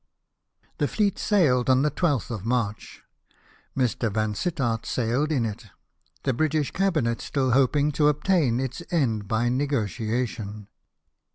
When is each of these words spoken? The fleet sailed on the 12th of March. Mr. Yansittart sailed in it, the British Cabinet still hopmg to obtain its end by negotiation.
The 0.79 0.87
fleet 0.87 1.19
sailed 1.19 1.69
on 1.69 1.83
the 1.83 1.91
12th 1.91 2.31
of 2.31 2.43
March. 2.43 3.03
Mr. 3.77 4.09
Yansittart 4.11 4.83
sailed 4.83 5.31
in 5.31 5.45
it, 5.45 5.67
the 6.23 6.33
British 6.33 6.71
Cabinet 6.71 7.21
still 7.21 7.51
hopmg 7.51 7.93
to 7.93 8.07
obtain 8.07 8.59
its 8.59 8.81
end 8.89 9.27
by 9.27 9.47
negotiation. 9.47 10.69